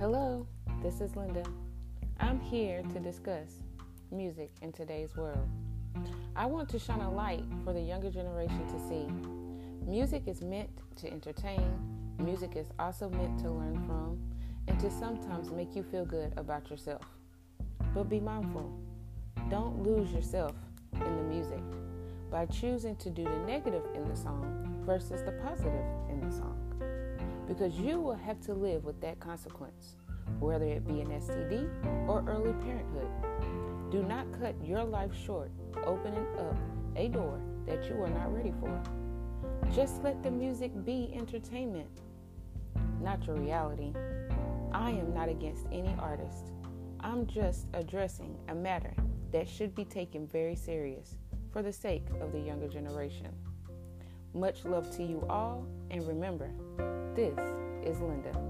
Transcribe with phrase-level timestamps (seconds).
[0.00, 0.46] Hello,
[0.82, 1.42] this is Linda.
[2.20, 3.50] I'm here to discuss
[4.10, 5.46] music in today's world.
[6.34, 9.06] I want to shine a light for the younger generation to see.
[9.86, 11.60] Music is meant to entertain,
[12.18, 14.18] music is also meant to learn from,
[14.68, 17.02] and to sometimes make you feel good about yourself.
[17.92, 18.72] But be mindful.
[19.50, 20.54] Don't lose yourself
[20.94, 21.60] in the music
[22.30, 26.56] by choosing to do the negative in the song versus the positive in the song.
[27.50, 29.96] Because you will have to live with that consequence,
[30.38, 31.68] whether it be an STD
[32.08, 33.10] or early parenthood.
[33.90, 35.50] Do not cut your life short
[35.84, 36.56] opening up
[36.94, 38.80] a door that you are not ready for.
[39.74, 41.88] Just let the music be entertainment,
[43.02, 43.94] not your reality.
[44.70, 46.52] I am not against any artist.
[47.00, 48.94] I'm just addressing a matter
[49.32, 51.16] that should be taken very serious
[51.52, 53.34] for the sake of the younger generation.
[54.34, 56.52] Much love to you all, and remember,
[57.20, 57.38] this
[57.84, 58.49] is Linda.